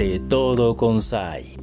[0.00, 1.59] de todo Consai.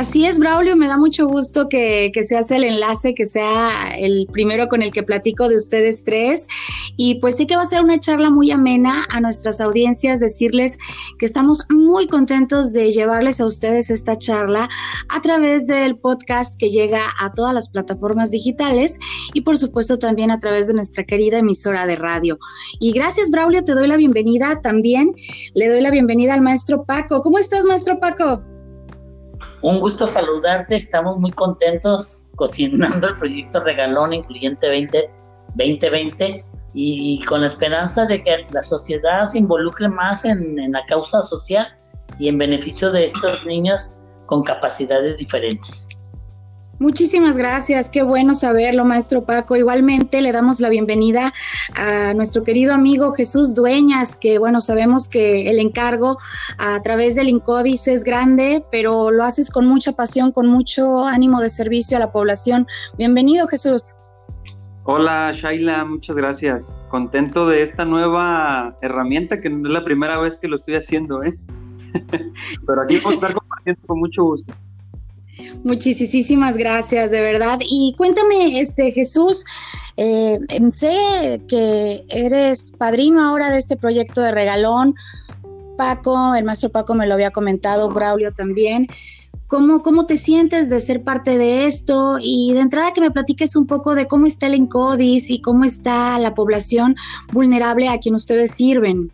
[0.00, 4.26] Así es, Braulio, me da mucho gusto que, se hace el enlace, que sea el
[4.32, 6.48] primero con el que platico de ustedes tres.
[6.96, 10.78] Y pues sí que va a ser una charla muy amena a nuestras audiencias, decirles
[11.18, 14.70] que estamos muy contentos de llevarles a ustedes esta charla
[15.10, 18.98] a través del podcast que llega a todas las plataformas digitales
[19.34, 22.38] y por supuesto también a través de nuestra querida emisora de radio.
[22.78, 24.62] Y gracias, Braulio, te doy la bienvenida.
[24.62, 25.12] También
[25.52, 27.20] le doy la bienvenida al maestro Paco.
[27.20, 28.49] ¿Cómo estás, maestro Paco?
[29.62, 35.10] Un gusto saludarte, estamos muy contentos cocinando el proyecto Regalón Incluyente 20,
[35.54, 40.84] 2020 y con la esperanza de que la sociedad se involucre más en, en la
[40.86, 41.66] causa social
[42.18, 45.99] y en beneficio de estos niños con capacidades diferentes.
[46.80, 49.54] Muchísimas gracias, qué bueno saberlo, maestro Paco.
[49.54, 51.30] Igualmente le damos la bienvenida
[51.74, 56.16] a nuestro querido amigo Jesús Dueñas, que bueno, sabemos que el encargo
[56.56, 61.42] a través del Incodis es grande, pero lo haces con mucha pasión, con mucho ánimo
[61.42, 62.66] de servicio a la población.
[62.96, 63.98] Bienvenido, Jesús.
[64.84, 66.78] Hola, Shaila, muchas gracias.
[66.88, 71.22] Contento de esta nueva herramienta, que no es la primera vez que lo estoy haciendo,
[71.24, 71.38] ¿eh?
[72.66, 74.54] pero aquí puedo estar compartiendo con mucho gusto.
[75.64, 77.58] Muchísimas gracias, de verdad.
[77.62, 79.44] Y cuéntame, este Jesús,
[79.96, 80.38] eh,
[80.70, 84.94] sé que eres padrino ahora de este proyecto de regalón.
[85.76, 88.86] Paco, el maestro Paco me lo había comentado, Braulio también.
[89.46, 92.18] ¿Cómo, ¿Cómo te sientes de ser parte de esto?
[92.20, 95.64] Y de entrada que me platiques un poco de cómo está el Encodis y cómo
[95.64, 96.94] está la población
[97.32, 99.10] vulnerable a quien ustedes sirven.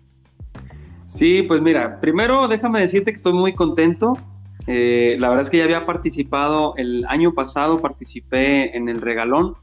[1.07, 4.19] Sí, pues mira, primero déjame decirte que estoy muy contento
[4.67, 9.55] eh, la verdad es que ya había participado el año pasado, participé en el regalón,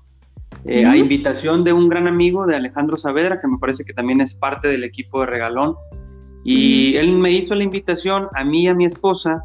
[0.65, 4.21] eh, a invitación de un gran amigo de Alejandro Saavedra, que me parece que también
[4.21, 5.75] es parte del equipo de regalón.
[6.45, 9.43] Y él me hizo la invitación a mí y a mi esposa.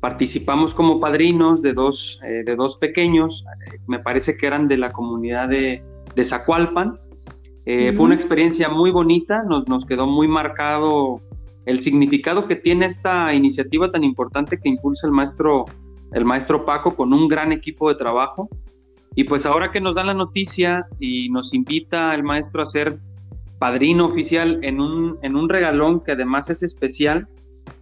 [0.00, 3.44] Participamos como padrinos de dos, eh, de dos pequeños,
[3.86, 5.82] me parece que eran de la comunidad de,
[6.14, 6.98] de Zacualpan.
[7.64, 11.20] Fue una experiencia muy bonita, nos, nos quedó muy marcado
[11.68, 15.66] el significado que tiene esta iniciativa tan importante que impulsa el maestro,
[16.12, 18.48] el maestro Paco con un gran equipo de trabajo.
[19.14, 22.98] Y pues ahora que nos dan la noticia y nos invita el maestro a ser
[23.58, 27.28] padrino oficial en un, en un regalón que además es especial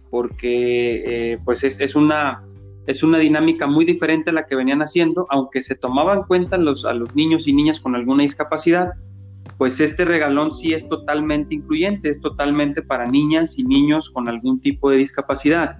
[0.09, 2.43] porque eh, pues es, una,
[2.87, 6.57] es una dinámica muy diferente a la que venían haciendo, aunque se tomaban en cuenta
[6.57, 8.91] a los niños y niñas con alguna discapacidad,
[9.57, 14.61] pues este regalón sí es totalmente incluyente, es totalmente para niñas y niños con algún
[14.61, 15.77] tipo de discapacidad.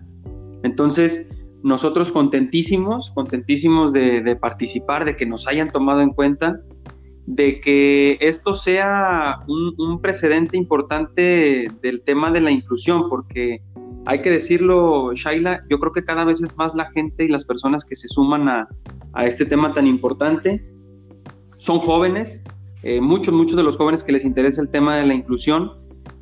[0.63, 1.31] Entonces,
[1.63, 6.59] nosotros contentísimos, contentísimos de, participar, de que nos hayan tomado en cuenta,
[7.27, 13.61] de que esto sea un, precedente importante del tema de la inclusión, porque
[14.05, 17.45] hay que decirlo, Shaila, yo creo que cada vez es más la gente y las
[17.45, 20.65] personas que se suman a este tema tan importante.
[21.57, 22.43] Son jóvenes,
[22.87, 25.73] eh, muchos, muchos de los jóvenes que les interesa el tema de la inclusión.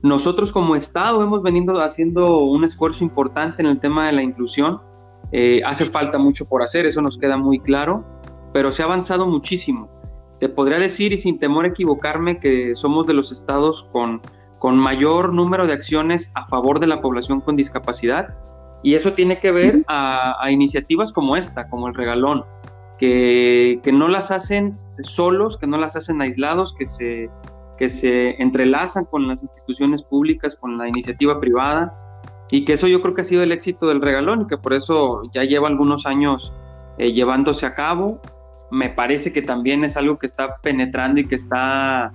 [0.01, 4.81] Nosotros como Estado hemos venido haciendo un esfuerzo importante en el tema de la inclusión.
[5.31, 8.03] Eh, hace falta mucho por hacer, eso nos queda muy claro,
[8.51, 9.91] pero se ha avanzado muchísimo.
[10.39, 14.21] Te podría decir, y sin temor a equivocarme, que somos de los estados con,
[14.57, 18.35] con mayor número de acciones a favor de la población con discapacidad,
[18.81, 22.43] y eso tiene que ver a, a iniciativas como esta, como el regalón,
[22.99, 27.29] que, no las hacen solos, que no las hacen aislados, que se,
[27.77, 31.93] que se entrelazan con las instituciones públicas, con la iniciativa privada,
[32.51, 34.73] y que eso yo creo que ha sido el éxito del regalón y que por
[34.73, 36.55] eso ya lleva algunos años
[36.97, 38.21] eh, llevándose a cabo.
[38.71, 42.13] Me parece que también es algo que está penetrando y que está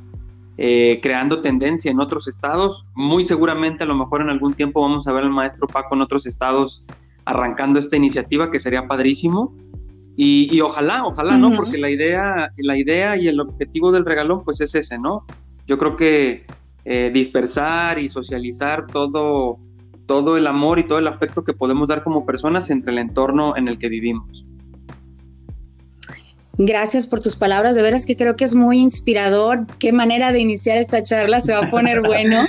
[0.56, 2.86] eh, creando tendencia en otros estados.
[2.94, 6.02] Muy seguramente a lo mejor en algún tiempo vamos a ver al maestro Paco en
[6.02, 6.84] otros estados
[7.24, 9.52] arrancando esta iniciativa que sería padrísimo.
[10.22, 11.50] Y, ojalá, ojalá, ¿no?
[11.50, 15.24] Porque la idea, la idea y el objetivo del regalón, pues es ese, ¿no?
[15.66, 16.44] Yo creo que
[16.84, 19.58] eh, dispersar y socializar todo,
[20.04, 23.56] todo el amor y todo el afecto que podemos dar como personas entre el entorno
[23.56, 24.44] en el que vivimos.
[26.58, 29.66] Gracias por tus palabras, de veras que creo que es muy inspirador.
[29.78, 32.44] Qué manera de iniciar esta charla, se va a poner bueno.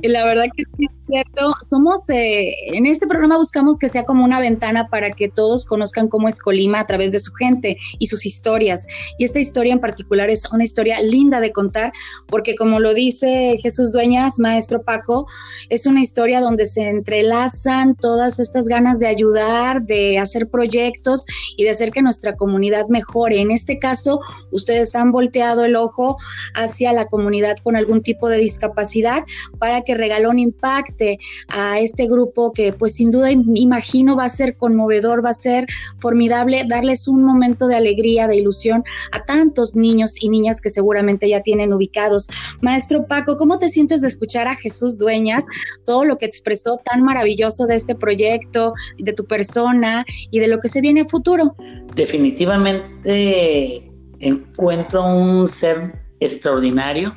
[0.00, 0.62] y la verdad que
[1.10, 5.66] cierto, somos, eh, en este programa buscamos que sea como una ventana para que todos
[5.66, 8.86] conozcan cómo es Colima a través de su gente y sus historias.
[9.18, 11.92] Y esta historia en particular es una historia linda de contar,
[12.28, 15.26] porque como lo dice Jesús Dueñas, maestro Paco,
[15.68, 21.26] es una historia donde se entrelazan todas estas ganas de ayudar, de hacer proyectos
[21.56, 23.40] y de hacer que nuestra comunidad mejore.
[23.40, 24.20] En este caso,
[24.52, 26.18] ustedes han volteado el ojo
[26.54, 29.24] hacia la comunidad con algún tipo de discapacidad
[29.58, 30.99] para que Regalón impacte
[31.48, 35.66] a este grupo que pues sin duda imagino va a ser conmovedor, va a ser
[36.00, 41.28] formidable darles un momento de alegría, de ilusión a tantos niños y niñas que seguramente
[41.28, 42.28] ya tienen ubicados.
[42.60, 45.46] Maestro Paco, ¿cómo te sientes de escuchar a Jesús Dueñas,
[45.84, 50.60] todo lo que expresó tan maravilloso de este proyecto, de tu persona y de lo
[50.60, 51.54] que se viene a futuro?
[51.94, 53.82] Definitivamente
[54.20, 57.16] encuentro un ser extraordinario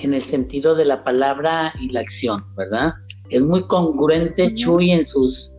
[0.00, 2.94] en el sentido de la palabra y la acción, ¿verdad?
[3.30, 5.54] Es muy congruente Chuy en sus,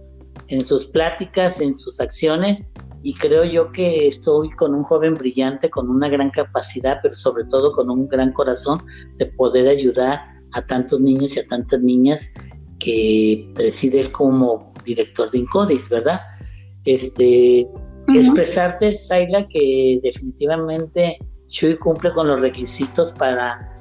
[0.47, 2.69] en sus pláticas, en sus acciones,
[3.03, 7.45] y creo yo que estoy con un joven brillante, con una gran capacidad, pero sobre
[7.45, 8.83] todo con un gran corazón
[9.17, 10.19] de poder ayudar
[10.53, 12.33] a tantos niños y a tantas niñas
[12.79, 16.21] que preside como director de Incodis, ¿verdad?
[16.85, 17.67] Este,
[18.13, 21.17] expresarte, Saila, que definitivamente
[21.47, 23.76] Chuy cumple con los requisitos para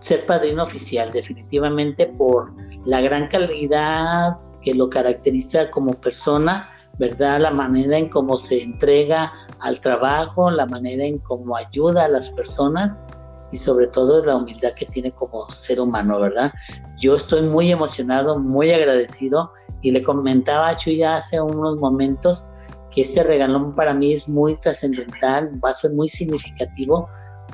[0.00, 2.52] ser padrino oficial, definitivamente por
[2.84, 6.68] la gran calidad que lo caracteriza como persona,
[6.98, 7.40] ¿verdad?
[7.40, 12.30] La manera en cómo se entrega al trabajo, la manera en cómo ayuda a las
[12.30, 13.00] personas
[13.52, 16.52] y sobre todo la humildad que tiene como ser humano, ¿verdad?
[17.00, 19.52] Yo estoy muy emocionado, muy agradecido
[19.82, 22.48] y le comentaba a Chuya hace unos momentos
[22.90, 27.08] que este regalón para mí es muy trascendental, va a ser muy significativo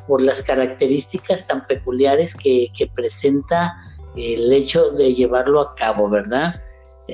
[0.06, 3.75] por las características tan peculiares que, presenta
[4.17, 6.61] el hecho de llevarlo a cabo, ¿verdad?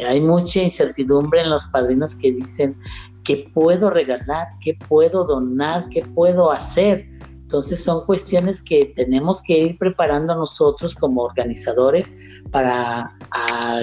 [0.07, 2.79] hay mucha incertidumbre en los padrinos que dicen,
[3.25, 4.47] ¿qué puedo regalar?
[4.61, 5.89] ¿Qué puedo donar?
[5.91, 7.07] ¿Qué puedo hacer?
[7.53, 12.17] Entonces son cuestiones que tenemos que ir preparando nosotros como organizadores
[12.51, 13.15] para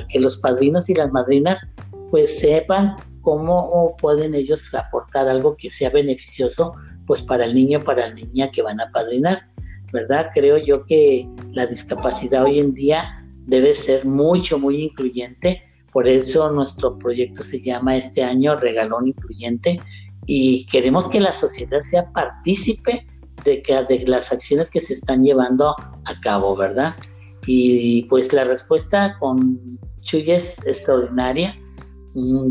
[0.10, 1.76] que los padrinos y las madrinas
[2.10, 6.74] pues sepan cómo pueden ellos aportar algo que sea beneficioso
[7.10, 9.50] pues para el niño, para la niña que van a padrinar,
[9.92, 10.30] ¿verdad?
[10.36, 16.52] Creo yo que la discapacidad hoy en día debe ser mucho, muy incluyente, por eso
[16.52, 19.80] nuestro proyecto se llama este año Regalón Incluyente
[20.28, 23.08] y queremos que la sociedad sea partícipe
[23.44, 25.76] de, que, de las acciones que se están llevando
[26.06, 26.94] a cabo, ¿verdad?
[27.48, 31.58] Y pues la respuesta con Chuy es extraordinaria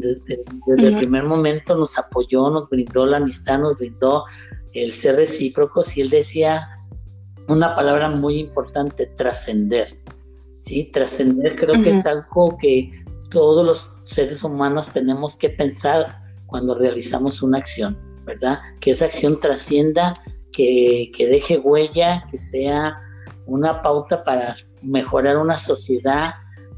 [0.01, 0.45] Desde,
[0.89, 4.25] el primer momento nos apoyó, nos brindó la amistad, nos brindó
[4.73, 6.69] el ser recíprocos y él decía
[7.49, 9.99] una palabra muy importante, trascender.
[10.59, 10.91] ¿sí?
[10.93, 12.91] Trascender creo que es algo que
[13.31, 18.59] todos los seres humanos tenemos que pensar cuando realizamos una acción, ¿verdad?
[18.81, 20.13] Que esa acción trascienda,
[20.53, 22.99] que, que deje huella, que sea
[23.47, 26.35] una pauta para mejorar una sociedad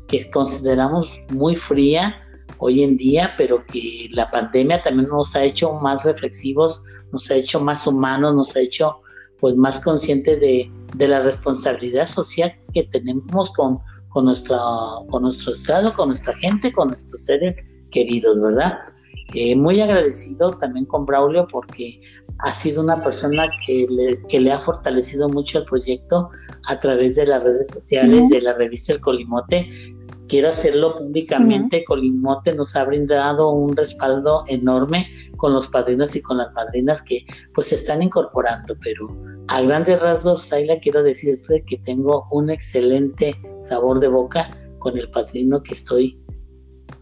[0.09, 2.17] que consideramos muy fría,
[2.61, 7.35] hoy en día, pero que la pandemia también nos ha hecho más reflexivos, nos ha
[7.35, 9.01] hecho más humanos, nos ha hecho
[9.41, 13.79] pues más conscientes de, la responsabilidad social que tenemos con,
[14.11, 14.33] con,
[15.09, 18.79] con nuestro estado, con nuestra gente, con nuestros seres queridos, ¿verdad?
[19.33, 22.01] Eh, muy agradecido también con Braulio porque
[22.41, 26.29] ha sido una persona que le, que le ha fortalecido mucho el proyecto
[26.67, 29.69] a través de las redes sociales, de la revista El Colimote,
[30.31, 31.85] quiero hacerlo públicamente.
[31.85, 37.27] Colimote nos ha brindado un respaldo enorme con los padrinos y con las madrinas que
[37.53, 39.09] pues se están incorporando, pero
[39.49, 45.11] a grandes rasgos, Ayla, quiero decirte que tengo un excelente sabor de boca con el
[45.11, 46.19] padrino que estoy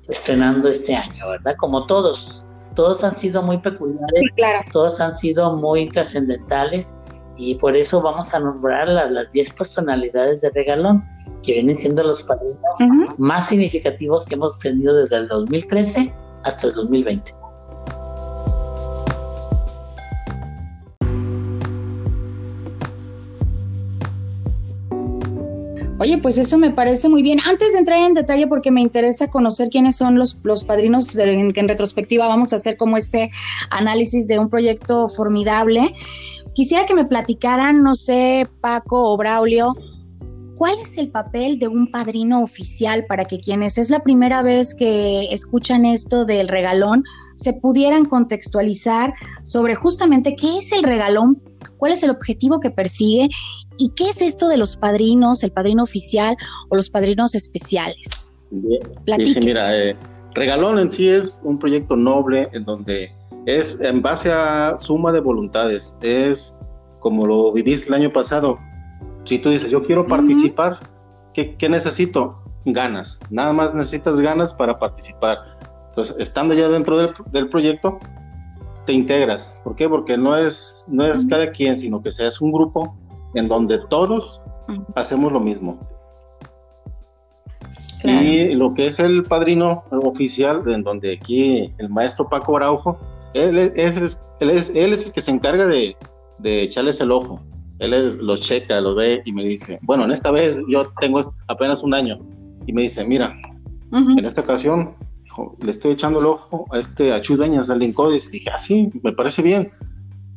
[0.09, 1.55] estrenando este año, ¿verdad?
[1.59, 2.45] Como todos,
[2.75, 4.33] todos han sido muy peculiares,
[4.73, 6.95] todos han sido muy trascendentales
[7.39, 11.05] y por eso vamos a nombrar las 10 personalidades de regalón,
[11.43, 12.59] que vienen siendo los padrinos
[13.17, 17.39] más significativos que hemos tenido desde el 2013 hasta el 2020.
[26.01, 27.41] Oye, pues eso me parece muy bien.
[27.45, 31.53] Antes de entrar en detalle, porque me interesa conocer quiénes son los, los padrinos en,
[31.55, 33.33] en retrospectiva vamos a hacer como este
[33.71, 35.93] análisis de un proyecto formidable.
[36.59, 39.75] Quisiera que me platicaran, no sé, Paco o Braulio,
[40.57, 44.75] ¿cuál es el papel de un padrino oficial para que quienes es la primera vez
[44.75, 47.05] que escuchan esto del regalón
[47.37, 51.41] se pudieran contextualizar sobre justamente qué es el regalón,
[51.77, 53.29] cuál es el objetivo que persigue
[53.79, 56.37] ¿Y qué es esto de los padrinos, el padrino oficial
[56.71, 58.33] o los padrinos especiales?
[58.51, 59.97] Sí, mira, eh,
[60.35, 63.13] Regalón en sí es un proyecto noble en donde
[63.49, 66.55] es en base a suma de voluntades, es
[67.01, 68.59] como lo viviste el año pasado.
[69.25, 70.81] Si tú dices, yo quiero participar,
[71.33, 72.43] ¿qué, ¿qué, necesito?
[72.67, 75.39] Ganas, nada más necesitas ganas para participar.
[75.89, 77.99] Entonces, estando ya dentro del, del proyecto,
[78.85, 79.55] te integras.
[79.65, 79.89] ¿Por qué?
[79.89, 82.99] Porque no es, no es cada quien, sino que seas un grupo
[83.35, 84.43] en donde todos
[84.95, 85.79] hacemos lo mismo.
[88.05, 92.99] Y lo que es el padrino oficial, en donde aquí el maestro Paco Araujo,
[93.35, 93.97] él es,
[94.41, 95.97] él es, él es el que se encarga de,
[96.39, 97.41] de echarles el ojo.
[97.79, 101.83] Él lo checa, lo ve y me dice, bueno, en esta vez yo tengo apenas
[101.83, 102.19] un año.
[102.67, 103.37] Y me dice, mira,
[103.93, 104.95] en esta ocasión
[105.61, 108.29] le estoy echando el ojo a este a Chudeñas, al Lincodis.
[108.29, 109.71] Y dije, ah, sí, me parece bien.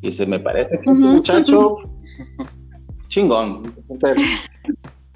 [0.02, 1.78] Y dice, me parece que este muchacho
[3.08, 3.74] chingón.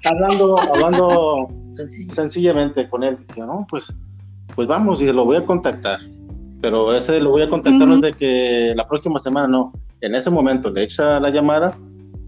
[0.04, 1.48] hablando, hablando
[2.10, 3.92] sencillamente con él, dije, no, pues,
[4.54, 6.00] pues vamos y lo voy a contactar.
[6.60, 9.72] Pero ese lo voy a contactar desde que la próxima semana no.
[10.00, 11.76] En ese momento le echa la llamada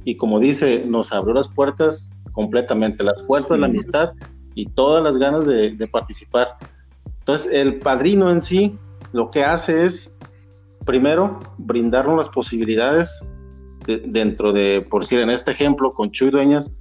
[0.05, 4.13] y como dice, nos abrió las puertas completamente, las puertas de la amistad
[4.55, 6.57] y todas las ganas de, participar.
[7.21, 8.79] Entonces, el padrino en sí
[9.13, 10.17] lo que hace es,
[10.85, 13.11] primero, brindarnos las posibilidades
[13.87, 16.75] dentro de, por decir, en este ejemplo, con Chuy Dueñas,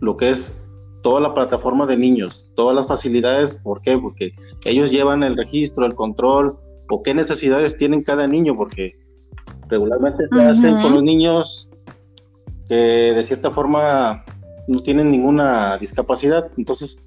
[0.00, 0.68] lo que es
[1.02, 3.98] toda la plataforma de niños, todas las facilidades, ¿por qué?
[3.98, 4.32] Porque
[4.64, 6.56] ellos llevan el registro, el control,
[6.94, 8.96] o qué necesidades tienen cada niño, porque
[9.68, 11.68] regularmente se hacen con los niños
[12.68, 14.24] que de cierta forma
[14.68, 16.98] no tienen ninguna discapacidad, entonces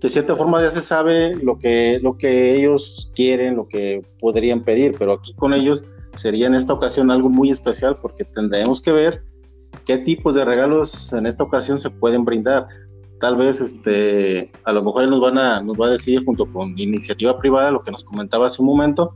[0.00, 4.64] de cierta forma ya se sabe lo que, lo que ellos quieren, lo que podrían
[4.64, 5.84] pedir, pero aquí con ellos
[6.14, 9.22] sería en esta ocasión algo muy especial porque tendremos que ver
[9.86, 12.66] qué tipos de regalos en esta ocasión se pueden brindar.
[13.20, 16.78] Tal vez este, a lo mejor nos van a, nos va a decir junto con
[16.78, 19.14] iniciativa privada lo que nos comentaba hace un momento,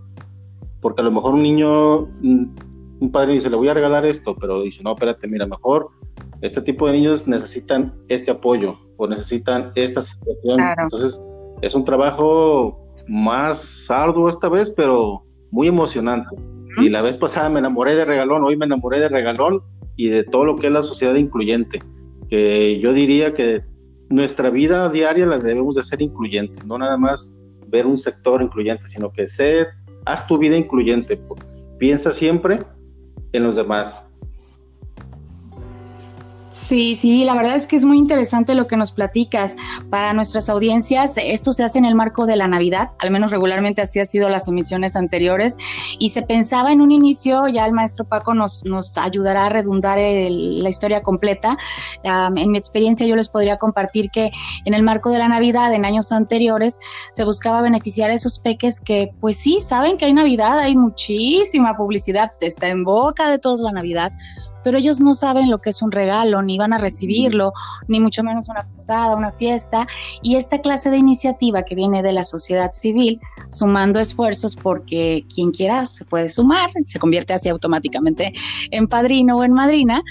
[0.81, 4.63] porque a lo mejor un niño, un padre dice, le voy a regalar esto, pero
[4.63, 5.89] dice, no, espérate, mira, mejor
[6.43, 10.61] este tipo de niños necesitan este apoyo o necesitan esta situación.
[10.79, 11.19] Entonces,
[11.63, 16.37] es un trabajo más arduo esta vez, pero muy emocionante.
[16.83, 19.63] Y la vez pasada me enamoré de Regalón, hoy me enamoré de Regalón
[19.97, 21.81] y de todo lo que es la sociedad incluyente,
[22.29, 23.63] que yo diría que
[24.09, 27.37] nuestra vida diaria la debemos de ser incluyente, no nada más
[27.69, 29.69] ver un sector incluyente, sino que ser,
[30.05, 31.21] haz tu vida incluyente,
[31.79, 32.61] piensa siempre
[33.33, 34.04] en los demás,
[36.55, 39.57] Sí, sí, la verdad es que es muy interesante lo que nos platicas.
[39.91, 43.83] Para nuestras audiencias, esto se hace en el marco de la Navidad, al menos regularmente
[43.83, 45.59] así ha sido las emisiones anteriores,
[45.99, 49.99] y se pensaba en un inicio, ya el maestro Paco nos, nos ayudará a redundar
[49.99, 51.59] la historia completa.
[52.05, 54.31] en mi experiencia yo les podría compartir que
[54.65, 56.79] en el marco de la Navidad, en años anteriores,
[57.13, 61.77] se buscaba beneficiar a esos peques que, pues sí, saben que hay Navidad, hay muchísima
[61.77, 64.13] publicidad, está en boca de todos la Navidad
[64.65, 67.53] pero ellos no saben lo que es un regalo, ni van a recibirlo,
[67.87, 69.87] ni mucho menos una posada, una fiesta.
[70.23, 75.51] Y esta clase de iniciativa que viene de la sociedad civil, sumando esfuerzos porque quien
[75.51, 78.33] quiera se puede sumar, se convierte así automáticamente
[78.71, 80.03] en padrino o en madrina,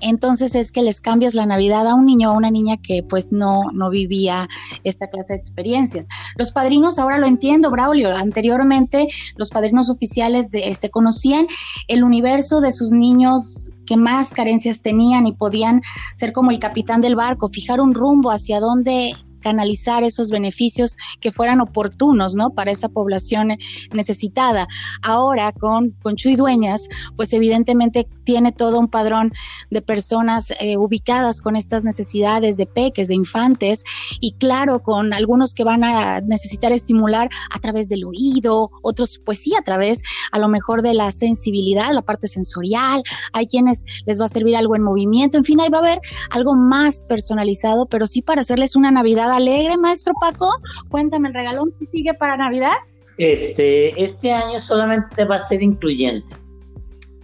[0.00, 3.02] entonces es que les cambias la Navidad a un niño o a una niña que
[3.02, 4.48] pues no, no vivía
[4.84, 6.08] esta clase de experiencias.
[6.36, 11.46] Los padrinos, ahora lo entiendo, Braulio, anteriormente los padrinos oficiales de este conocían
[11.88, 15.80] el universo de sus niños que más carencias tenían y podían
[16.14, 21.32] ser como el capitán del barco, fijar un rumbo hacia dónde canalizar esos beneficios que
[21.32, 22.50] fueran oportunos, ¿no?
[22.50, 23.56] Para esa población
[23.92, 24.66] necesitada.
[25.02, 29.32] Ahora con, con Chuy Dueñas, pues evidentemente tiene todo un padrón
[29.70, 33.84] de personas eh, ubicadas con estas necesidades de peques, de infantes,
[34.20, 39.42] y claro, con algunos que van a necesitar estimular a través del oído, otros pues
[39.42, 40.02] sí a través
[40.32, 43.02] a lo mejor de la sensibilidad, la parte sensorial,
[43.32, 46.00] hay quienes les va a servir algo en movimiento, en fin, ahí va a haber
[46.30, 50.48] algo más personalizado, pero sí para hacerles una Navidad alegre, maestro Paco.
[50.88, 52.74] Cuéntame, ¿el regalón que sigue para Navidad?
[53.18, 56.34] Este, este año solamente va a ser incluyente.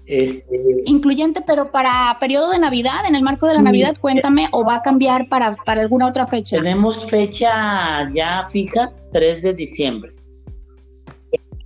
[0.06, 4.64] Este, incluyente, pero para periodo de Navidad, en el marco de la Navidad, cuéntame, o
[4.64, 6.58] va a cambiar para, para alguna otra fecha.
[6.58, 10.14] Tenemos fecha ya fija, 3 de diciembre.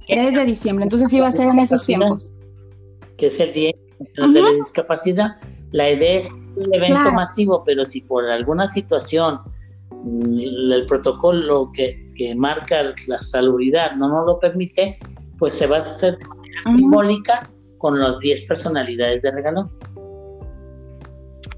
[0.09, 2.35] 3 de diciembre, entonces sí va a ser en esos tiempos.
[3.17, 5.37] Que es el Día de la Discapacidad.
[5.73, 9.41] La idea es un evento masivo, pero si por alguna situación
[10.09, 14.93] el protocolo que, que, marca la salubridad no nos lo permite,
[15.39, 16.19] pues se va a hacer
[16.65, 19.71] simbólica con las 10 personalidades de regalón.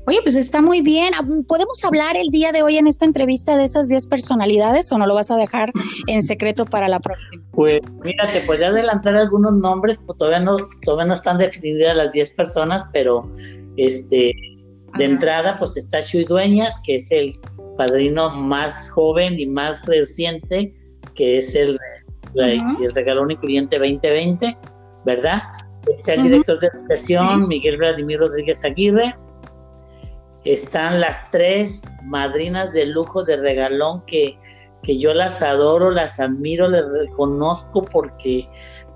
[0.07, 1.13] Oye, pues está muy bien.
[1.47, 5.07] ¿Podemos hablar el día de hoy en esta entrevista de esas 10 personalidades o no
[5.07, 5.71] lo vas a dejar
[6.09, 7.43] en secreto para la próxima?
[7.53, 12.11] Pues mira, te podría adelantar algunos nombres, pues todavía no, todavía no están definidas las
[12.13, 13.31] 10 personas, pero
[13.77, 14.33] este
[14.99, 17.33] de entrada pues está Chuy Dueñas, que es el
[17.81, 20.75] padrino más joven y más reciente,
[21.15, 21.79] que es el,
[22.35, 24.55] el regalón incluyente 2020,
[25.07, 25.43] ¿verdad?
[25.89, 29.15] Está el director de educación, Miguel Vladimir Rodríguez Aguirre,
[30.45, 34.39] están las tres madrinas de lujo de regalón que,
[34.83, 38.47] que yo las adoro, las admiro, les reconozco porque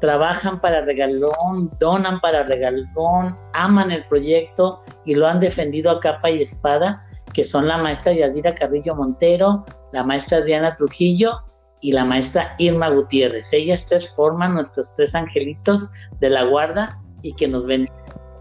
[0.02, 6.28] trabajan para regalón, donan para regalón, aman el proyecto y lo han defendido a capa
[6.28, 7.02] y espada,
[7.34, 11.42] que son la maestra Yadira Carrillo Montero, la maestra Adriana Trujillo
[11.82, 13.52] y la maestra Irma Gutiérrez.
[13.52, 17.88] Ellas tres forman nuestros tres angelitos de la guarda y que nos ven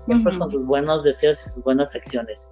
[0.06, 2.48] siempre con sus buenos deseos y sus buenas acciones.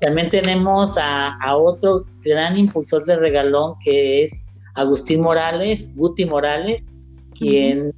[0.00, 6.90] También tenemos a, otro gran impulsor de regalón que es Agustín Morales, Guti Morales,
[7.38, 7.94] quien,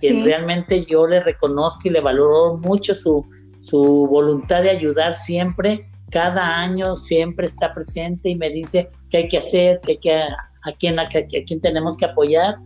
[0.00, 3.26] realmente yo le reconozco y le valoro mucho su,
[3.60, 5.89] su voluntad de ayudar siempre.
[6.10, 10.12] Cada año siempre está presente y me dice qué hay que hacer, qué hay que,
[10.12, 12.56] a, quién, a, quién tenemos que apoyar.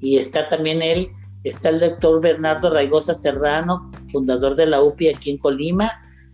[0.00, 1.08] Y está también él,
[1.44, 5.90] está el doctor Bernardo Raigosa Serrano, fundador de la UPI aquí en Colima,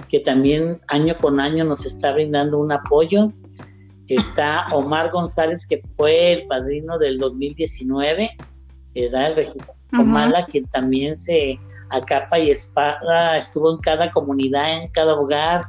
[0.08, 3.32] que también año con año nos está brindando un apoyo.
[4.08, 8.30] Está Omar González, que fue el padrino del 2019,
[9.11, 11.58] da el registro Comala, quien también se
[11.90, 15.64] a capa y espada estuvo en cada comunidad, en cada hogar,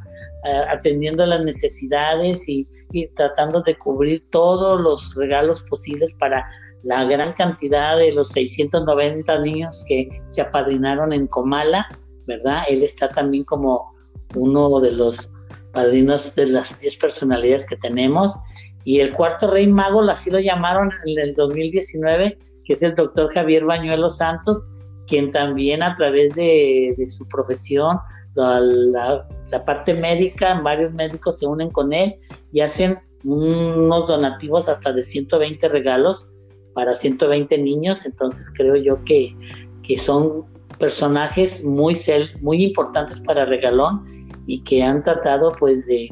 [0.70, 6.46] atendiendo las necesidades y, y, tratando de cubrir todos los regalos posibles para
[6.84, 11.86] la gran cantidad de los 690 niños que se apadrinaron en Comala,
[12.26, 12.64] ¿verdad?
[12.70, 13.94] Él está también como
[14.36, 15.30] uno de los
[15.74, 18.36] padrinos de las 10 personalidades que tenemos.
[18.84, 23.34] Y el cuarto rey mago, así lo llamaron en el 2019, que es el doctor
[23.34, 24.66] Javier Bañuelo Santos,
[25.08, 27.98] quien también a través de, su profesión,
[28.36, 29.28] la,
[29.66, 32.16] parte médica, varios médicos se unen con él
[32.52, 36.34] y hacen unos donativos hasta de 120 regalos
[36.74, 38.06] para 120 niños.
[38.06, 39.36] Entonces creo yo que,
[39.84, 40.46] que son
[40.78, 41.98] personajes muy,
[42.42, 44.04] muy importantes para Regalón
[44.46, 46.10] y que han tratado pues de,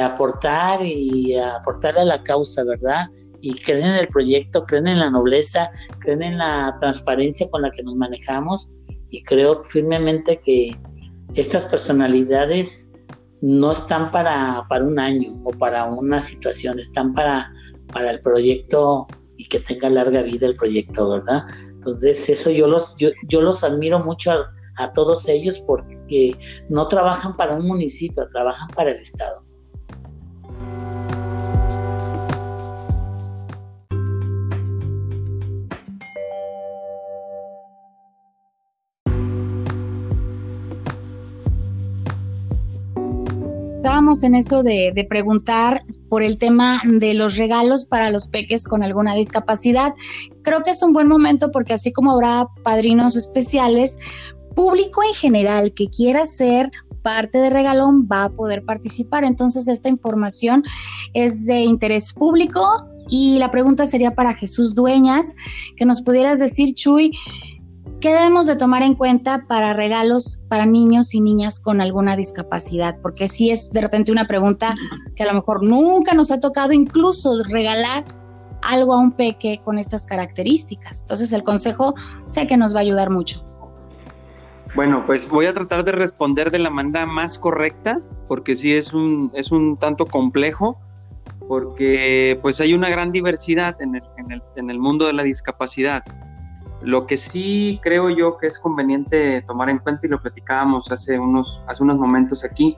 [0.00, 3.06] aportar y aportar a la causa, ¿verdad?
[3.40, 7.70] Y creen en el proyecto, creen en la nobleza, creen en la transparencia con la
[7.70, 8.72] que nos manejamos
[9.10, 10.76] y creo firmemente que
[11.34, 12.92] estas personalidades
[13.42, 17.52] no están para, para un año o para una situación, están para,
[17.92, 21.44] para el proyecto y que tenga larga vida el proyecto, ¿verdad?
[21.70, 26.36] Entonces, eso yo los, yo, yo los admiro mucho a, todos ellos porque
[26.68, 29.45] no trabajan para un municipio, trabajan para el Estado.
[43.96, 45.80] Estábamos en eso de, de, preguntar
[46.10, 49.94] por el tema de los regalos para los peques con alguna discapacidad.
[50.42, 53.96] Creo que es un buen momento porque así como habrá padrinos especiales,
[54.54, 59.24] público en general que quiera ser parte de Regalón va a poder participar.
[59.24, 60.62] Entonces esta información
[61.14, 62.60] es de interés público
[63.08, 65.34] y la pregunta sería para Jesús Dueñas,
[65.78, 67.12] que nos pudieras decir, Chuy,
[68.06, 72.96] ¿Qué debemos de tomar en cuenta para regalos para niños y niñas con alguna discapacidad?
[73.02, 74.76] Porque si es de repente una pregunta
[75.16, 78.04] que a lo mejor nunca nos ha tocado incluso regalar
[78.62, 81.00] algo a un peque con estas características.
[81.00, 83.44] Entonces el consejo sé que nos va a ayudar mucho.
[84.76, 88.94] Bueno, pues voy a tratar de responder de la manera más correcta, porque sí es
[88.94, 90.78] un, es un tanto complejo,
[91.48, 95.24] porque pues hay una gran diversidad en el, en el, en el mundo de la
[95.24, 96.04] discapacidad.
[96.82, 101.18] Lo que sí creo yo que es conveniente tomar en cuenta, y lo platicábamos hace
[101.18, 102.76] unos, hace unos momentos aquí,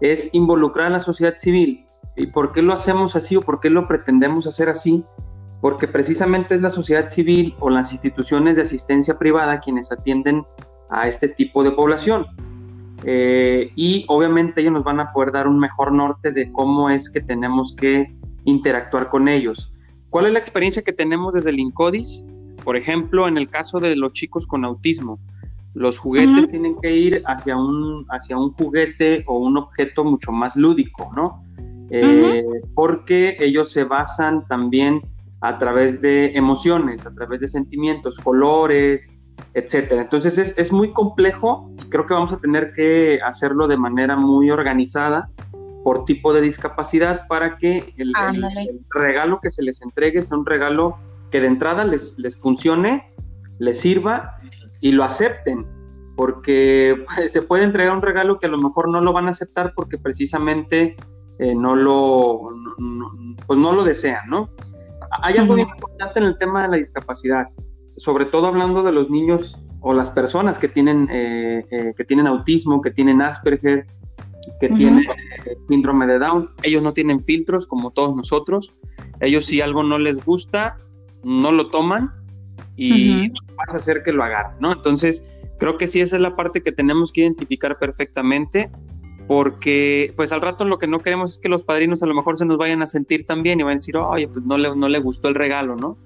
[0.00, 1.86] es involucrar a la sociedad civil.
[2.16, 5.04] ¿Y por qué lo hacemos así o por qué lo pretendemos hacer así?
[5.60, 10.44] Porque precisamente es la sociedad civil o las instituciones de asistencia privada quienes atienden
[10.90, 12.26] a este tipo de población.
[13.04, 17.08] Eh, y obviamente ellos nos van a poder dar un mejor norte de cómo es
[17.08, 19.72] que tenemos que interactuar con ellos.
[20.10, 22.26] ¿Cuál es la experiencia que tenemos desde el INCODIS?
[22.68, 25.18] Por ejemplo, en el caso de los chicos con autismo,
[25.72, 30.54] los juguetes tienen que ir hacia un, hacia un juguete o un objeto mucho más
[30.54, 31.42] lúdico, ¿no?
[31.88, 35.00] Eh, porque ellos se basan también
[35.40, 39.18] a través de emociones, a través de sentimientos, colores,
[39.54, 40.02] etcétera.
[40.02, 44.50] Entonces es, es muy complejo, creo que vamos a tener que hacerlo de manera muy
[44.50, 45.30] organizada
[45.84, 48.12] por tipo de discapacidad para que el,
[48.90, 50.98] regalo que se les entregue sea un regalo
[51.30, 53.12] que de entrada les, les funcione,
[53.58, 54.38] les sirva
[54.80, 55.66] y lo acepten,
[56.16, 59.30] porque pues, se puede entregar un regalo que a lo mejor no lo van a
[59.30, 60.96] aceptar porque precisamente
[61.38, 62.50] eh, no lo
[63.46, 64.50] pues no lo desean, ¿no?
[65.22, 67.48] Hay algo importante en el tema de la discapacidad,
[67.96, 72.26] sobre todo hablando de los niños o las personas que tienen, eh, eh, que tienen
[72.26, 73.86] autismo, que tienen Asperger,
[74.60, 75.04] que tienen
[75.68, 76.50] síndrome de Down.
[76.62, 78.74] Ellos no tienen filtros como todos nosotros.
[79.20, 80.76] Ellos si algo no les gusta,
[81.24, 82.12] no lo toman
[82.76, 84.72] y vas a hacer que lo agarren, ¿no?
[84.72, 88.70] Entonces, creo que sí esa es la parte que tenemos que identificar perfectamente
[89.26, 92.36] porque pues al rato lo que no queremos es que los padrinos a lo mejor
[92.36, 94.74] se nos vayan a sentir tan bien y van a decir, oye, pues no le,
[94.74, 95.98] no le gustó el regalo, ¿no?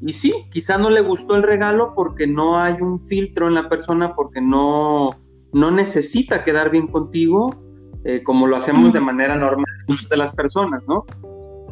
[0.00, 3.68] Y sí, quizá no le gustó el regalo porque no hay un filtro en la
[3.68, 5.10] persona, porque no,
[5.52, 7.50] no necesita quedar bien contigo
[8.04, 11.04] eh, como lo hacemos de manera normal muchas de las personas, ¿no?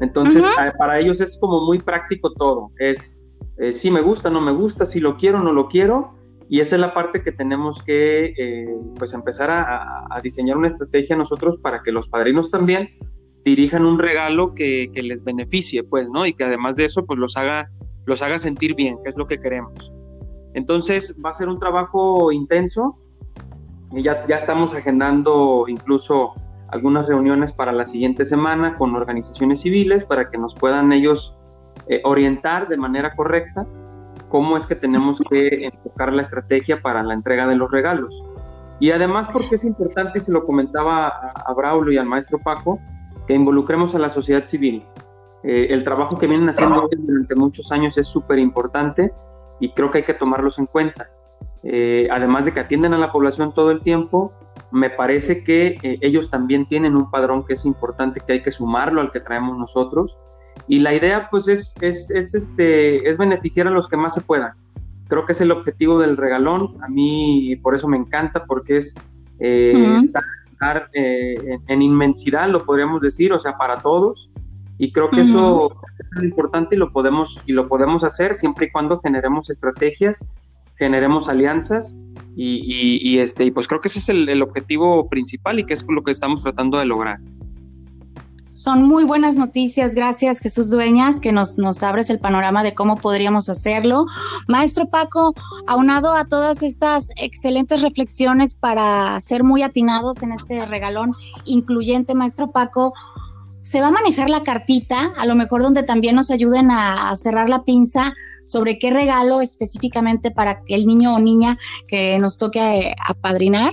[0.00, 0.44] Entonces,
[0.78, 3.26] para ellos es como muy práctico todo, es
[3.58, 6.12] eh, si me gusta, no me gusta, si lo quiero, no lo quiero,
[6.48, 11.16] y esa es la parte que tenemos que eh, pues empezar a, diseñar una estrategia
[11.16, 12.88] nosotros para que los padrinos también
[13.44, 16.26] dirijan un regalo que, les beneficie, pues, ¿no?
[16.26, 17.70] Y que además de eso, pues los haga,
[18.04, 19.92] los haga sentir bien, que es lo que queremos.
[20.54, 22.96] Entonces va a ser un trabajo intenso.
[23.92, 26.34] Y ya, ya estamos agendando incluso
[26.68, 31.38] algunas reuniones para la siguiente semana con organizaciones civiles para que nos puedan ellos
[31.86, 33.66] eh, orientar de manera correcta
[34.28, 38.24] cómo es que tenemos que enfocar la estrategia para la entrega de los regalos.
[38.80, 42.78] Y además porque es importante, y se lo comentaba a, Braulio y al maestro Paco,
[43.26, 44.84] que involucremos a la sociedad civil.
[45.42, 49.12] Eh, el trabajo que vienen haciendo durante muchos años es súper importante
[49.60, 51.06] y creo que hay que tomarlos en cuenta.
[51.62, 54.32] Eh, además de que atienden a la población todo el tiempo,
[54.76, 58.52] me parece que eh, ellos también tienen un padrón que es importante, que hay que
[58.52, 60.18] sumarlo al que traemos nosotros
[60.68, 64.20] y la idea pues es, es, es, este, es beneficiar a los que más se
[64.20, 64.52] puedan.
[65.08, 68.94] Creo que es el objetivo del regalón, a mí por eso me encanta, porque es
[69.38, 70.10] eh,
[70.60, 74.30] dar, eh, en, inmensidad, lo podríamos decir, o sea, para todos.
[74.78, 75.70] Y creo que eso
[76.16, 80.28] es importante y lo, podemos, y lo podemos hacer siempre y cuando generemos estrategias,
[80.76, 81.96] generemos alianzas
[82.36, 86.02] y, este, y pues creo que ese es el, objetivo principal y que es lo
[86.02, 87.18] que estamos tratando de lograr.
[88.44, 92.96] Son muy buenas noticias, gracias Jesús Dueñas, que nos, nos abres el panorama de cómo
[92.96, 94.06] podríamos hacerlo.
[94.48, 95.34] Maestro Paco,
[95.66, 102.50] aunado a todas estas excelentes reflexiones para ser muy atinados en este regalón incluyente, Maestro
[102.52, 102.92] Paco,
[103.62, 107.48] se va a manejar la cartita, a lo mejor donde también nos ayuden a cerrar
[107.48, 108.14] la pinza
[108.46, 113.72] sobre qué regalo específicamente para el niño o niña que nos toque apadrinar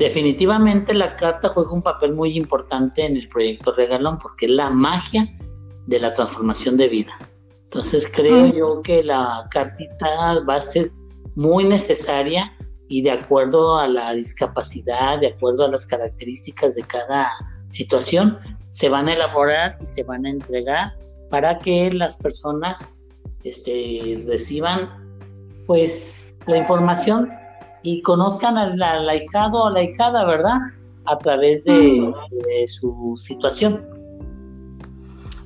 [0.00, 4.70] definitivamente la carta juega un papel muy importante en el proyecto Regalón porque es la
[4.70, 5.30] magia
[5.86, 7.12] de la transformación de vida.
[7.64, 8.52] Entonces creo mm.
[8.52, 10.90] yo que la cartita va a ser
[11.34, 12.56] muy necesaria
[12.88, 17.30] y de acuerdo a la discapacidad, de acuerdo a las características de cada
[17.68, 18.38] situación,
[18.70, 20.94] se van a elaborar y se van a entregar
[21.28, 22.99] para que las personas
[23.44, 24.90] este, reciban
[25.66, 27.30] pues la información
[27.82, 30.58] y conozcan al, ahijado o la hijada, ¿verdad?
[31.06, 32.12] A través de,
[32.66, 33.84] su situación.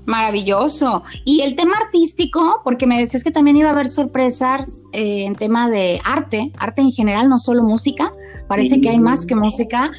[0.06, 1.02] Maravilloso.
[1.24, 5.34] Y el tema artístico, porque me decías que también iba a haber sorpresas eh, en
[5.34, 8.10] tema de arte, arte en general, no solo música.
[8.48, 9.90] Parece que hay más que música.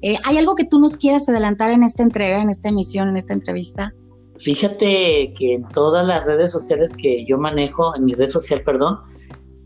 [0.00, 3.18] Eh, ¿Hay algo que tú nos quieras adelantar en esta entrega, en esta emisión, en
[3.18, 3.92] esta entrevista?
[4.42, 9.00] Fíjate que en todas las redes sociales que yo manejo, en mi red social, perdón,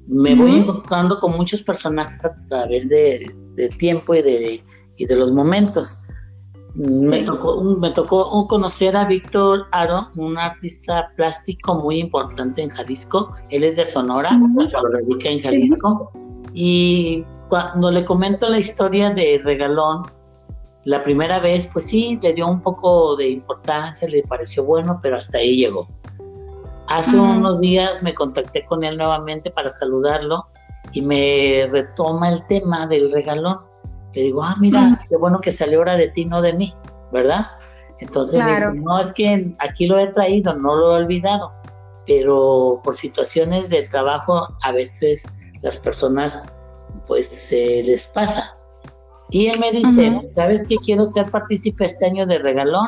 [0.06, 4.64] me voy encontrando con muchos personajes a través de, del tiempo y de,
[4.96, 6.00] y de los momentos.
[6.76, 13.30] Me, tocó, me tocó conocer a Víctor Aro, un artista plástico muy importante en Jalisco.
[13.50, 16.10] Él es de Sonora, lo radica en Jalisco.
[16.52, 20.02] Y cuando le comento la historia de Regalón,
[20.84, 25.16] la primera vez, pues sí, le dio un poco de importancia, le pareció bueno, pero
[25.16, 25.88] hasta ahí llegó.
[26.88, 30.46] Hace unos días me contacté con él nuevamente para saludarlo
[30.92, 33.60] y me retoma el tema del regalón.
[34.12, 36.74] Le digo, ah, mira, qué bueno que salió ahora de ti, no de mí,
[37.10, 37.46] ¿verdad?
[38.00, 38.42] Entonces,
[38.74, 41.52] no, es que aquí lo he traído, no lo he olvidado,
[42.06, 45.26] pero por situaciones de trabajo a veces
[45.62, 46.56] las personas
[47.06, 48.56] pues se les pasa.
[49.34, 50.76] Y él me dice, ¿sabes qué?
[50.76, 52.86] Quiero ser partícipe este año de regalón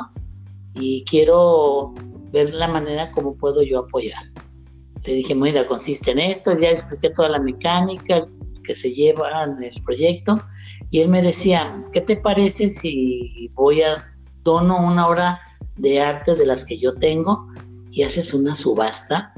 [0.77, 1.93] y quiero
[2.31, 4.23] ver la manera como puedo yo apoyar.
[5.05, 8.29] Le dije, mira, consiste en esto, ya expliqué toda la mecánica
[8.63, 10.41] que se lleva en el proyecto
[10.91, 14.07] y él me decía, ¿qué te parece si voy a
[14.45, 15.41] dono una obra
[15.79, 17.45] de arte de las que yo tengo
[17.91, 19.35] y haces una subasta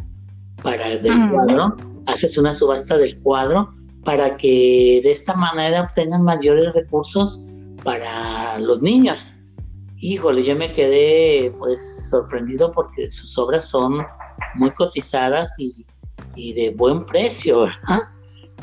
[0.63, 3.73] para del cuadro, haces una subasta del cuadro
[4.09, 7.45] para que de esta manera obtengan mayores recursos
[7.85, 9.35] para los niños.
[9.99, 13.99] Híjole, yo me quedé pues sorprendido porque sus obras son
[14.55, 17.67] muy cotizadas y, de buen precio,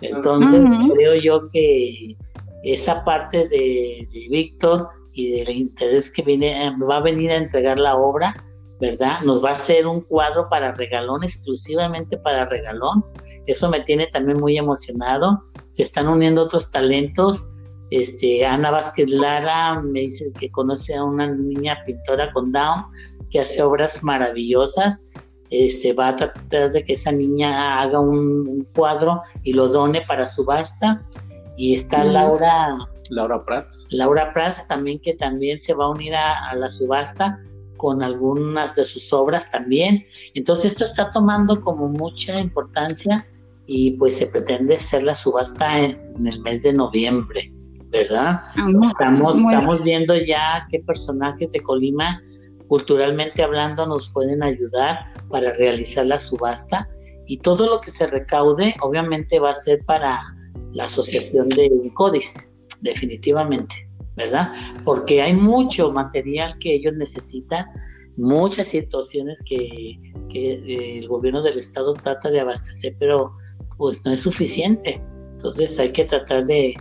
[0.01, 0.63] Entonces
[0.95, 2.17] creo yo que
[2.63, 7.77] esa parte de, de Víctor y del interés que viene, va a venir a entregar
[7.77, 8.35] la obra,
[8.85, 9.21] ¿verdad?
[9.21, 13.03] Nos va a hacer un cuadro para regalón, exclusivamente para regalón.
[13.47, 15.43] Eso me tiene también muy emocionado.
[15.69, 17.47] Se están uniendo otros talentos.
[17.89, 22.85] Este, Ana Vázquez Lara me dice que conoce a una niña pintora con Down
[23.29, 25.13] que hace obras maravillosas.
[25.49, 30.27] Este, va a tratar de que esa niña haga un, cuadro y lo done para
[30.27, 31.03] subasta.
[31.57, 32.77] Y está Laura.
[33.09, 33.87] Laura Prats.
[33.91, 37.39] Laura Prats también, que también se va a unir a la subasta
[37.77, 40.05] con algunas de sus obras también.
[40.33, 43.25] Entonces esto está tomando como mucha importancia
[43.67, 47.51] y pues se pretende hacer la subasta en, el mes de noviembre,
[47.89, 48.41] ¿verdad?
[48.55, 52.21] Ah, estamos, estamos viendo ya qué personajes de Colima
[52.67, 56.89] culturalmente hablando nos pueden ayudar para realizar la subasta
[57.27, 60.21] y todo lo que se recaude obviamente va a ser para
[60.73, 63.75] la asociación de CODIS, definitivamente.
[64.15, 64.51] ¿Verdad?
[64.83, 67.65] Porque hay mucho material que ellos necesitan,
[68.17, 69.99] muchas situaciones que,
[70.33, 73.33] eh, el gobierno del estado trata de abastecer, pero
[73.77, 75.01] pues no es suficiente.
[75.33, 76.75] Entonces hay que tratar de,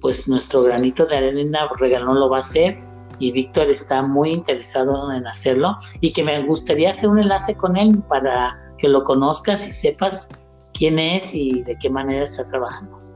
[0.00, 2.78] pues nuestro granito de arena regalón lo va a hacer
[3.18, 7.76] y Víctor está muy interesado en hacerlo y que me gustaría hacer un enlace con
[7.76, 10.28] él para que lo conozcas y sepas
[10.72, 13.09] quién es y de qué manera está trabajando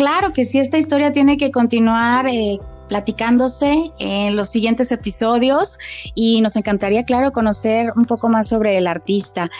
[0.00, 2.58] claro que sí, esta historia tiene que continuar eh,
[2.88, 5.78] platicándose en los siguientes episodios
[6.14, 9.50] y nos encantaría, claro, conocer un poco más sobre el artista.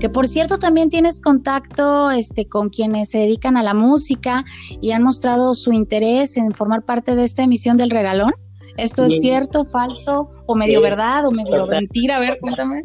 [0.00, 4.44] que por cierto también tienes contacto este, con quienes se dedican a la música
[4.82, 8.32] y han mostrado su interés en formar parte de esta emisión del regalón.
[8.76, 12.16] ¿Esto es cierto, falso, o medio verdad, o medio mentira?
[12.16, 12.82] A ver, cuéntame.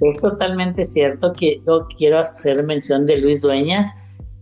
[0.00, 3.92] Es totalmente cierto que yo quiero hacer mención de Luis Dueñas,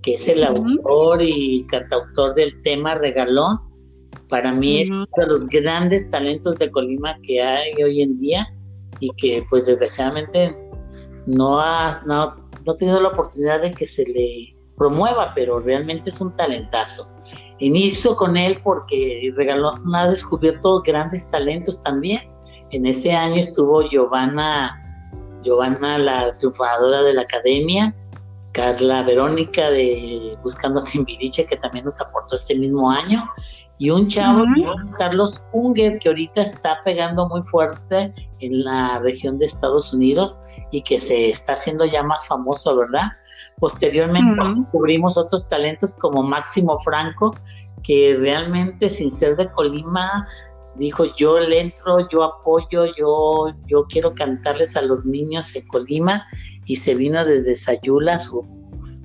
[0.03, 3.59] que es el autor y cantautor del tema Regalón.
[4.29, 8.47] Para mí es uno de los grandes talentos de Colima que hay hoy en día
[9.01, 10.55] y que pues desgraciadamente
[11.27, 16.11] no ha, no, no ha tenido la oportunidad de que se le promueva, pero realmente
[16.11, 17.11] es un talentazo.
[17.59, 22.21] Inicio con él porque regaló, ha descubierto grandes talentos también.
[22.71, 24.83] En ese año estuvo Giovanna,
[25.43, 27.95] Giovanna la triunfadora de la academia,
[28.53, 33.25] Carla Verónica de Buscando Timbiriche, que también nos aportó este mismo año,
[33.79, 34.45] y un chavo,
[34.97, 40.39] Carlos Unger, que ahorita está pegando muy fuerte en la región de Estados Unidos
[40.71, 43.09] y que se está haciendo ya más famoso, ¿verdad?
[43.59, 44.37] Posteriormente
[44.71, 47.35] cubrimos otros talentos como Máximo Franco,
[47.83, 50.27] que realmente sin ser de Colima
[50.79, 56.27] dijo yo le entro, yo apoyo, yo, yo quiero cantarles a los niños en Colima
[56.67, 58.47] y se vino desde Sayula, su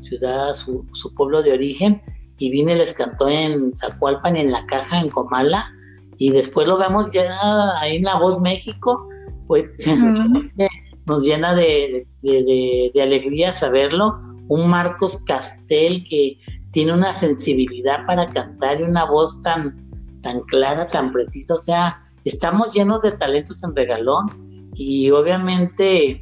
[0.02, 2.02] ciudad, su, su pueblo de origen,
[2.38, 5.72] y vino y les cantó en Zacualpan, en La Caja, en Comala,
[6.18, 9.08] y después lo vemos ya ahí en La Voz México,
[9.48, 9.66] pues
[11.06, 14.20] nos llena de, de, de alegría saberlo,
[14.52, 16.38] un Marcos Castel que
[16.72, 19.82] tiene una sensibilidad para cantar y una voz tan,
[20.22, 21.54] tan clara, tan precisa.
[21.54, 24.28] O sea, estamos llenos de talentos en regalón
[24.74, 26.22] y obviamente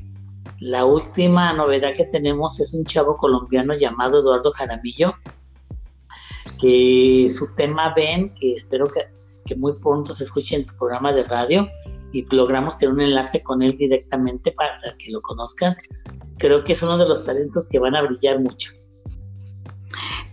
[0.59, 5.15] la última novedad que tenemos es un chavo colombiano llamado Eduardo Jaramillo,
[6.61, 9.07] que su tema ven, que espero que,
[9.43, 11.67] que muy pronto se escuche en tu programa de radio
[12.11, 15.79] y logramos tener un enlace con él directamente para que lo conozcas
[16.39, 18.71] creo que es uno de los talentos que van a brillar mucho.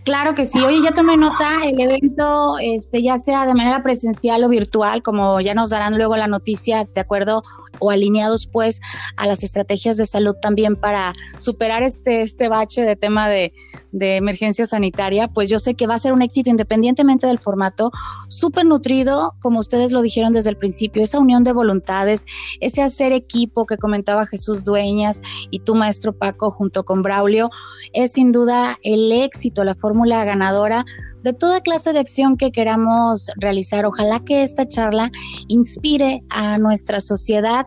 [0.07, 0.61] Claro que sí.
[0.61, 5.41] Oye, ya tomé nota, el evento, este, ya sea de manera presencial o virtual, como
[5.41, 7.43] ya nos darán luego la noticia, de acuerdo
[7.79, 8.79] o alineados pues
[9.17, 13.53] a las estrategias de salud también para superar este, este bache de tema de,
[13.91, 17.91] de emergencia sanitaria, pues yo sé que va a ser un éxito independientemente del formato,
[18.29, 22.25] súper nutrido, como ustedes lo dijeron desde el principio, esa unión de voluntades,
[22.61, 27.49] ese hacer equipo que comentaba Jesús Dueñas y tu maestro Paco junto con Braulio,
[27.93, 30.85] es sin duda el éxito, la forma fórmula ganadora
[31.23, 33.83] de toda clase de acción que queramos realizar.
[33.83, 35.09] Ojalá que esta charla
[35.47, 37.65] inspire a nuestra sociedad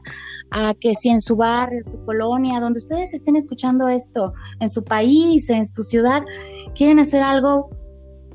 [0.52, 4.84] a que si en su barrio, su colonia, donde ustedes estén escuchando esto, en su
[4.84, 6.22] país, en su ciudad,
[6.76, 7.68] quieren hacer algo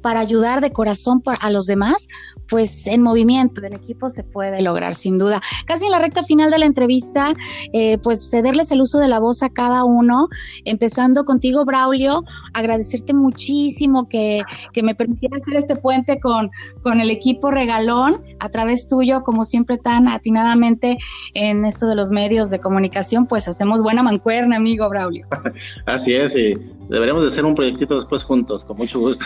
[0.06, 2.08] para ayudar de corazón a los demás,
[2.48, 5.42] pues en movimiento, en equipo se puede lograr sin duda.
[5.66, 7.34] Casi en la recta final de la entrevista,
[7.74, 10.28] eh, pues cederles el uso de la voz a cada uno,
[10.64, 16.52] empezando contigo, Braulio, agradecerte muchísimo que, que me permitiera hacer este puente con,
[16.84, 21.00] con el equipo regalón a través tuyo, como siempre tan atinadamente
[21.34, 25.26] en esto de los medios de comunicación, pues hacemos buena mancuerna, amigo Braulio.
[25.88, 26.54] Así es, y
[26.90, 29.26] deberíamos de hacer un proyectito después juntos, con mucho gusto.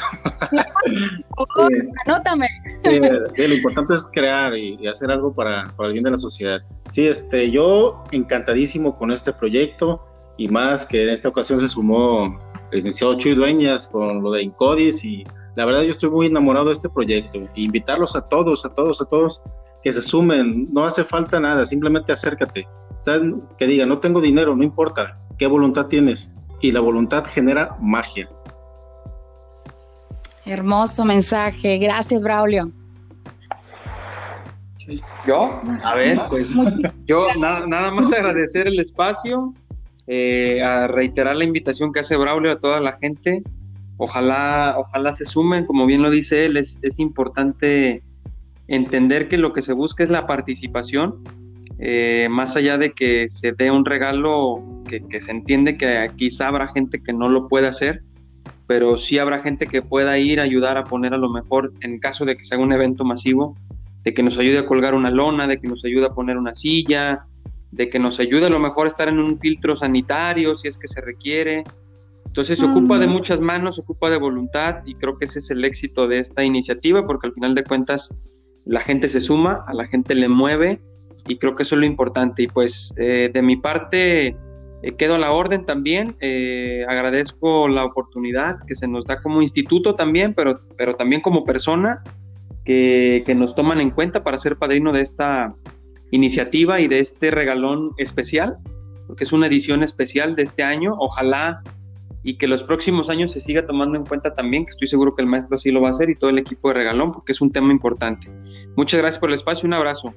[2.06, 2.48] Anótame.
[2.84, 6.62] lo importante es crear y, hacer algo para, el bien de la sociedad.
[6.90, 10.06] Sí, este, yo encantadísimo con este proyecto
[10.38, 12.40] y más que en esta ocasión se sumó
[12.72, 16.68] el licenciado Chuy Dueñas con lo de Incodis y la verdad yo estoy muy enamorado
[16.68, 17.40] de este proyecto.
[17.56, 19.42] invitarlos a todos, a todos, a todos
[19.84, 20.68] que se sumen.
[20.72, 22.68] No hace falta nada, simplemente acércate.
[23.58, 25.18] Que diga, no tengo dinero, no importa.
[25.38, 26.36] ¿Qué voluntad tienes?
[26.62, 28.30] Y la voluntad genera magia.
[30.50, 31.78] Hermoso mensaje.
[31.78, 32.72] Gracias, Braulio.
[35.28, 36.52] Yo, a ver, pues
[37.06, 39.54] yo nada, más agradecer el espacio,
[40.08, 43.44] eh, a reiterar la invitación que hace Braulio a toda la gente.
[43.98, 48.02] Ojalá, ojalá se sumen, como bien lo dice él, es, importante
[48.68, 51.24] entender que lo que se busca es la participación,
[51.78, 56.48] eh, más allá de que se dé un regalo que, que, se entiende que quizá
[56.48, 58.02] habrá gente que no lo puede hacer,
[58.70, 61.98] pero sí habrá gente que pueda ir a ayudar a poner a lo mejor, en
[61.98, 63.58] caso de que sea un evento masivo,
[64.04, 66.54] de que nos ayude a colgar una lona, de que nos ayude a poner una
[66.54, 67.26] silla,
[67.72, 70.78] de que nos ayude a lo mejor a estar en un filtro sanitario si es
[70.78, 71.64] que se requiere.
[72.28, 75.50] Entonces se ocupa de muchas manos, se ocupa de voluntad y creo que ese es
[75.50, 78.30] el éxito de esta iniciativa porque al final de cuentas
[78.66, 80.80] la gente se suma, a la gente le mueve
[81.28, 82.44] y creo que eso es lo importante.
[82.44, 84.38] Y pues eh, de mi parte
[84.82, 86.16] eh, quedo a la orden también.
[86.20, 91.44] Eh, agradezco la oportunidad que se nos da como instituto también, pero, pero también como
[91.44, 92.04] persona
[92.66, 95.56] que, que, nos toman en cuenta para ser padrino de esta
[96.12, 98.58] iniciativa y de este regalón especial,
[99.08, 100.96] porque es una edición especial de este año.
[100.98, 101.62] Ojalá
[102.24, 105.22] y que los próximos años se siga tomando en cuenta también, que estoy seguro que
[105.22, 107.42] el maestro sí lo va a hacer y todo el equipo de regalón, porque es
[107.42, 108.30] un tema importante.
[108.76, 110.14] Muchas gracias por el espacio, un abrazo.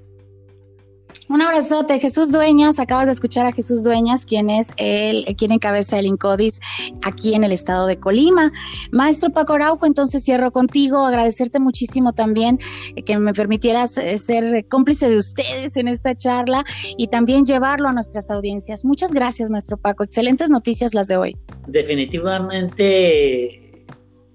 [1.29, 2.79] Un abrazote, Jesús Dueñas.
[2.79, 6.61] Acabas de escuchar a Jesús Dueñas, quien es el, quien encabeza el Incodis
[7.03, 8.53] aquí en el estado de Colima.
[8.90, 11.07] Maestro Paco Araujo, entonces cierro contigo.
[11.07, 12.59] Agradecerte muchísimo también
[12.96, 16.64] eh, que me permitieras eh, ser cómplice de ustedes en esta charla
[16.96, 18.85] y también llevarlo a nuestras audiencias.
[18.85, 20.05] Muchas gracias, maestro Paco.
[20.05, 21.37] Excelentes noticias las de hoy.
[21.66, 23.87] Definitivamente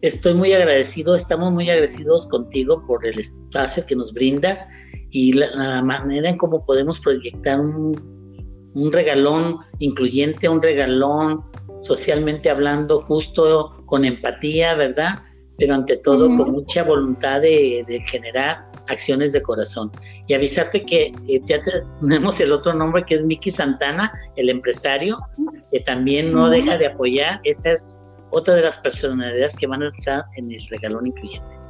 [0.01, 4.67] estoy muy agradecido, estamos muy agradecidos contigo por el espacio que nos brindas
[5.11, 11.43] y la, manera en cómo podemos proyectar un, un, regalón incluyente, un regalón
[11.79, 15.19] socialmente hablando, justo con empatía, ¿verdad?
[15.57, 19.91] Pero ante todo con mucha voluntad de, de, generar acciones de corazón.
[20.27, 21.59] Y avisarte que eh, ya
[21.99, 25.17] tenemos el otro nombre que es Miki Santana, el empresario,
[25.71, 27.39] que también no deja de apoyar.
[27.43, 27.99] Esa es
[28.31, 31.66] otra de las personalidades que van a estar en el regalón incluyente.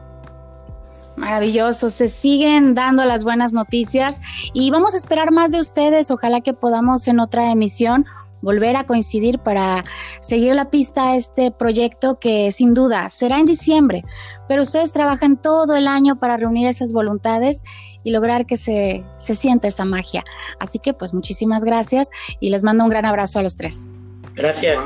[1.17, 4.21] Maravilloso, se siguen dando las buenas noticias
[4.53, 6.11] y vamos a esperar más de ustedes.
[6.11, 8.05] Ojalá que podamos en otra emisión
[8.41, 9.83] volver a coincidir para
[10.21, 14.05] seguir la pista a este proyecto que sin duda será en diciembre,
[14.47, 17.63] pero ustedes trabajan todo el año para reunir esas voluntades
[18.03, 20.23] y lograr que se, se sienta esa magia.
[20.59, 23.89] Así que pues muchísimas gracias y les mando un gran abrazo a los tres.
[24.35, 24.79] Gracias.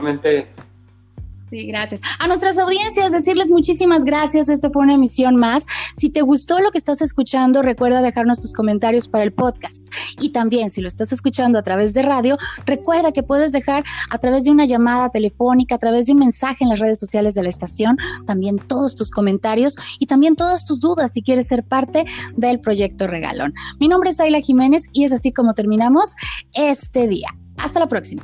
[1.51, 1.99] Sí, gracias.
[2.19, 4.47] A nuestras audiencias, decirles muchísimas gracias.
[4.47, 5.67] Esto fue una emisión más.
[5.97, 9.85] Si te gustó lo que estás escuchando, recuerda dejarnos tus comentarios para el podcast.
[10.21, 14.17] Y también, si lo estás escuchando a través de radio, recuerda que puedes dejar a
[14.17, 17.43] través de una llamada telefónica, a través de un mensaje en las redes sociales de
[17.43, 22.05] la estación, también todos tus comentarios y también todas tus dudas si quieres ser parte
[22.37, 23.53] del proyecto Regalón.
[23.77, 26.15] Mi nombre es Ayla Jiménez y es así como terminamos
[26.53, 27.27] este día.
[27.57, 28.23] Hasta la próxima.